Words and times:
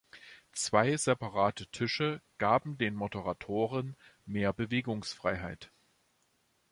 Zwei 0.53 0.97
separate 0.97 1.67
Tische 1.71 2.23
gaben 2.39 2.75
den 2.79 2.95
Moderatoren 2.95 3.95
mehr 4.25 4.51
Bewegungsfreiheit. 4.51 5.71